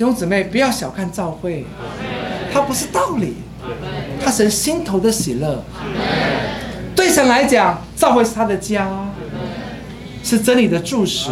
[0.00, 1.62] 弟兄姊妹，不要小看教会，
[2.50, 3.34] 它不是道理，
[4.24, 5.62] 它神心头的喜乐。
[6.96, 8.88] 对神来讲，教会是他的家，
[10.24, 11.28] 是真理的柱石，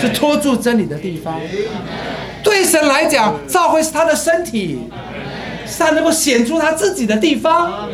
[0.00, 1.38] 是托住真理的地方。
[2.42, 4.88] 对神来讲，教会是他的身体，
[5.66, 7.90] 是他能够显出他自己的地方。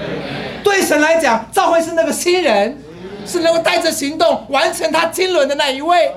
[0.62, 2.78] 对神来讲，教会是那个新人，
[3.26, 6.12] 是能够带着行动完成他经纶的那一位。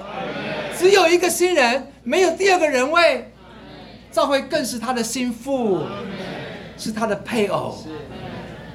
[0.78, 3.28] 只有一个新人，没有第二个人位。
[4.12, 5.84] 教会更是他的心腹，
[6.78, 7.78] 是他的配偶。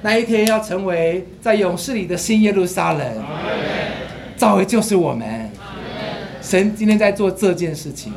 [0.02, 3.24] 那一天要成为在勇士里的新耶路撒冷，
[4.36, 5.50] 教会就是我们。
[6.40, 8.12] 神今天在做这件事情，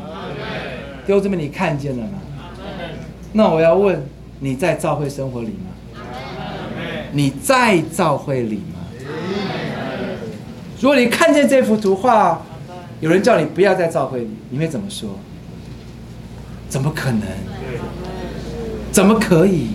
[1.05, 2.19] 弟兄姊妹，你看见了吗？
[3.33, 4.03] 那我要问，
[4.39, 6.01] 你在教会生活里吗？
[7.11, 8.79] 你在教会里吗？
[10.79, 12.39] 如果你看见这幅图画，
[12.99, 15.09] 有人叫你不要在教会里，你会怎么说？
[16.70, 17.23] 怎么可能？
[18.91, 19.70] 怎么可以？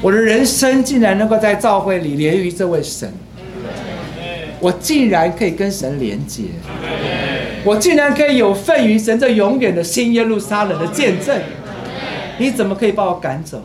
[0.00, 3.12] 我的人生竟然能够在教会里连于这位神，
[4.58, 6.44] 我竟然可以跟神连接，
[7.64, 11.40] 我竟然可以有份于神这永远的新耶路撒冷的见证。
[12.38, 13.62] 你怎么可以把我赶走？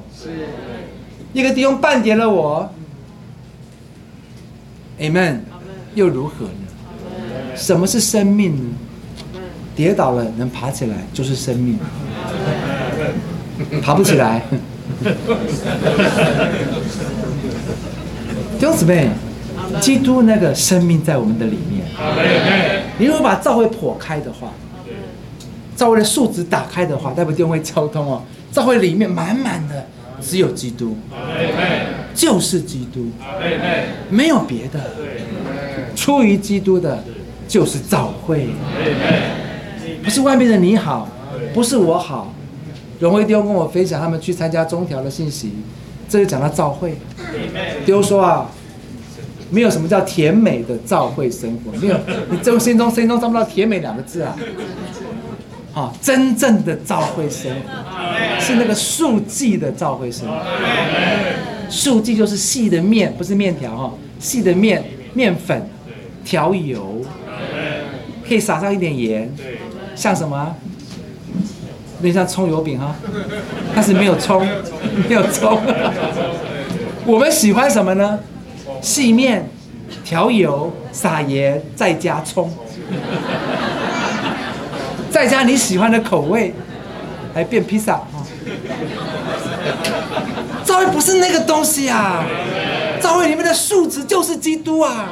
[1.34, 2.70] 一个弟兄半跌了我
[5.00, 5.40] ，Amen，
[5.96, 7.56] 又如何呢？
[7.56, 8.64] 什么是生命呢？
[9.78, 11.78] 跌倒了能爬起来就是生命，
[13.80, 14.42] 爬不起来。
[18.58, 19.08] 弟兄姊妹，
[19.80, 21.84] 基督那个生命在我们的里面。
[22.98, 24.52] 你如果把教会剖开的话，
[25.76, 28.24] 教会的数值打开的话，代表电会交通哦。
[28.52, 29.86] 教会里面满满的
[30.20, 30.98] 只有基督，
[32.16, 33.12] 就是基督，
[34.10, 34.80] 没有别的。
[35.96, 37.04] 出于基督的，
[37.48, 38.48] 就是教会，
[40.04, 41.10] 不是外面的你好，
[41.54, 42.34] 不是我好。
[43.00, 45.52] 荣辉丢跟我分享，他们去参加中条的信息，
[46.10, 46.96] 这就讲到召会。
[47.86, 48.50] 丢说啊，
[49.52, 51.96] 没有什么叫甜美的召会生活，没有，
[52.32, 54.36] 你这心中心中找不到甜美两个字啊。
[55.76, 60.36] 啊，真正的召会生活是那个素祭的召会生活。
[61.70, 64.84] 素祭就是细的面，不是面条哈，细的面
[65.14, 65.70] 面粉
[66.26, 67.06] 调油，
[68.28, 69.32] 可以撒上一点盐，
[69.98, 70.56] 像什么？
[72.00, 72.96] 有点像葱油饼哈，
[73.74, 74.48] 但是没有葱，
[75.10, 75.60] 没有葱。
[77.06, 78.20] 我们喜欢什么呢？
[78.80, 79.50] 细面，
[80.06, 82.56] 调油，撒盐，再加葱，
[85.10, 86.54] 再加你喜欢的口味，
[87.34, 88.06] 来变披萨啊。
[90.64, 92.24] 教会不是那个东西啊，
[93.02, 95.08] 教会里面的素质就是基督啊，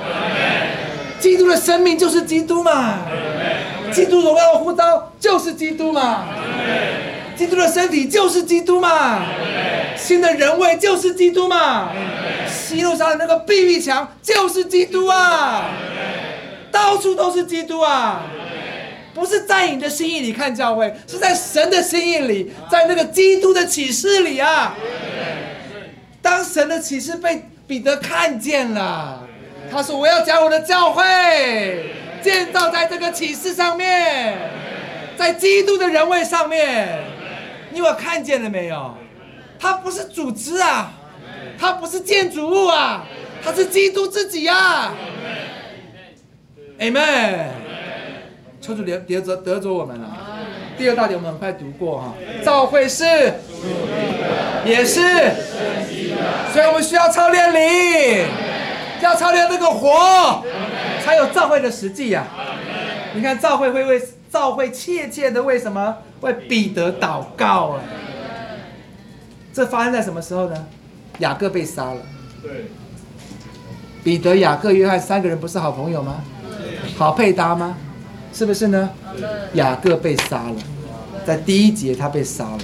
[1.20, 3.00] 基督的生命就是基督嘛。
[3.94, 6.26] 基督荣耀的呼召就是基督嘛，
[7.36, 9.26] 基督的身体就是基督嘛，
[9.96, 11.92] 新的人位就是基督嘛，
[12.48, 15.70] 西路上的那个壁壁墙就是基督啊，
[16.72, 18.24] 到处都是基督啊，
[19.14, 24.76] 不是在你的心意里看教会，是在神的心意里，在那个基督的启示里啊。
[26.22, 29.22] 当神的启示被彼得看见了，
[29.72, 31.04] 他说：“我要讲我的教会。”
[32.26, 34.36] 建造在这个启示上面，
[35.16, 37.04] 在基督的人位上面，
[37.70, 38.98] 你我看见了没有？
[39.60, 40.92] 它不是组织啊，
[41.56, 43.06] 它不是建筑物啊，
[43.44, 44.92] 它是基督自己呀。
[46.80, 47.50] Amen。
[48.60, 50.18] 求主得得着得着我们了。
[50.80, 53.06] 第二大点我们很快读过哈，召会是，
[54.66, 55.00] 也是，
[56.52, 58.26] 所以我们需要操练灵，
[59.04, 60.44] 要操练那个火。
[61.06, 62.26] 还有召会的实际呀，
[63.14, 64.02] 你看召会会为
[64.32, 67.82] 召会切切的为什么为彼得祷告啊？
[69.54, 70.68] 这发生在什么时候呢？
[71.20, 72.02] 雅各被杀了。
[72.42, 72.66] 对。
[74.04, 76.24] 彼得、雅各、约翰三个人不是好朋友吗？
[76.98, 77.78] 好配搭吗？
[78.34, 78.90] 是不是呢？
[79.54, 80.56] 雅各被杀了，
[81.26, 82.60] 在第一节他被杀了，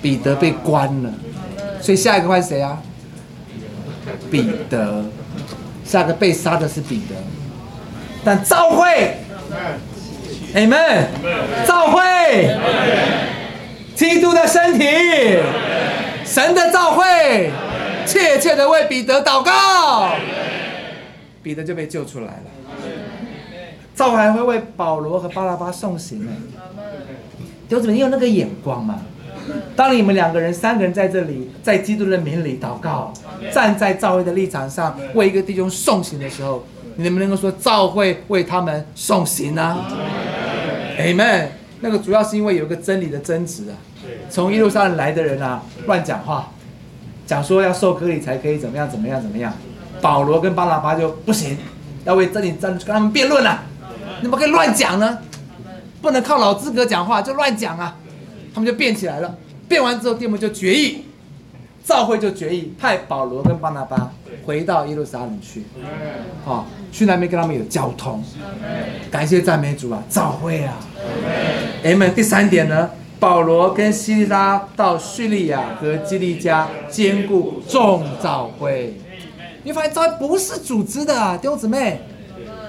[0.00, 1.12] 彼得被关了，
[1.80, 2.80] 所以下一个换谁啊？
[4.30, 5.04] 彼得。
[5.84, 7.14] 下个被杀的是彼得，
[8.24, 9.16] 但召会
[10.54, 11.06] ，Amen，
[11.66, 12.56] 召会，
[13.94, 14.86] 基督的身体，
[16.24, 17.50] 神的召会，
[18.06, 20.14] 切切的为彼得祷告，
[21.42, 22.42] 彼得就被救出来了。
[23.94, 26.24] 召还会为保罗和巴拉巴送行。
[26.24, 26.32] 呢。
[27.68, 29.02] 弟兄姊妹，你有那个眼光吗？
[29.76, 33.12] 当你们两个人、三个人在这里，在基督的名里祷告，
[33.52, 36.64] 站在教会的立场上为一个弟兄送行的时候，
[36.96, 39.76] 你能不能够说教会为他们送行呢
[40.98, 41.46] ？Amen。
[41.80, 43.76] 那个主要是因为有个真理的争执啊，
[44.30, 46.50] 从一路上来的人啊乱讲话，
[47.26, 49.52] 讲说要受割礼才可以怎么样怎么样怎么样，
[50.00, 51.58] 保罗跟巴拿巴就不行，
[52.06, 53.64] 要为真理争，跟他们辩论啊，
[54.22, 55.18] 你们可以乱讲呢，
[56.00, 57.94] 不能靠老资格讲话就乱讲啊，
[58.54, 59.36] 他们就辩起来了，
[59.68, 61.04] 辩完之后，弟兄就决议，
[61.84, 64.12] 召会就决议派保罗跟巴拿巴
[64.46, 65.64] 回到耶路撒冷去，
[66.44, 68.22] 好、去那边跟他们有交通，
[69.10, 70.78] 感谢赞美主啊，召会啊。
[71.82, 78.94] m 第三点呢，保罗跟希拉到叙利亚和基利家兼顾众召会。
[79.64, 82.00] 你发现召会不是组织的啊，弟兄姊妹。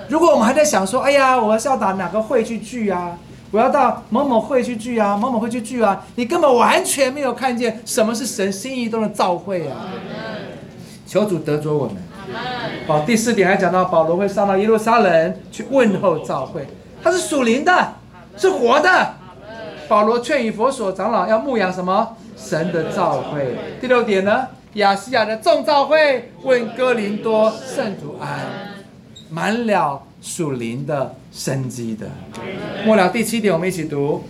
[0.07, 3.17] 如果我们还在想说，哎呀，我是要打哪个会去聚啊？
[3.55, 9.87] 我要到某某会去聚啊，某某会去聚啊，你根本完全没有看见什么是神心意中的召会啊！
[11.07, 11.95] 求主得着我们。
[12.85, 16.67] 好，第四点还讲到保罗会上到耶路撒冷去问候召会，
[17.01, 17.93] 他是属灵的，
[18.35, 19.13] 是活的。
[19.87, 23.55] 保罗劝以佛所长老要牧养什么神的召会。
[23.79, 28.27] 第六点呢，亚细亚的众召会问哥林多圣徒安，
[29.29, 32.07] 满了属灵的生机的。
[32.83, 34.23] 末了第七点，我们一起读。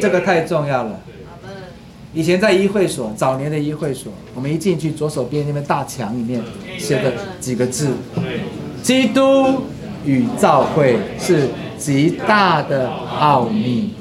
[0.00, 1.00] 这个太重要了。
[2.12, 6.42] 以前在一会所，早年的一会所，我们一进去，左手边那边大墙里面
[6.78, 7.90] 写的几个字
[8.82, 9.62] ：“基督
[10.04, 13.94] 与教会是极大的奥秘。”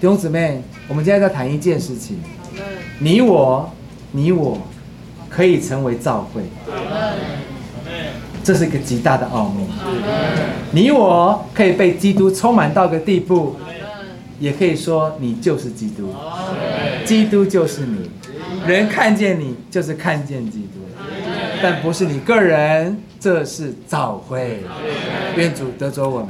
[0.00, 2.18] 弟兄姊妹，我们今天在谈一件事情：
[2.98, 3.70] 你我，
[4.10, 4.58] 你我
[5.28, 6.42] 可以成为教会，
[8.42, 9.66] 这是一个极大的奥秘。
[10.70, 13.56] 你我可以被基督充满到个地步。
[14.40, 16.14] 也可以说你就是基督，
[17.04, 18.08] 基督就是你，
[18.64, 20.78] 人看见你就是看见基督，
[21.60, 24.62] 但不是你个人，这是教会。
[25.34, 26.28] 愿主得着我们。